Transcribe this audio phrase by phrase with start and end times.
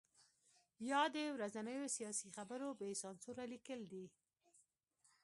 [0.89, 4.05] یا د ورځنیو سیاسي خبرو بې سانسوره لیکل دي.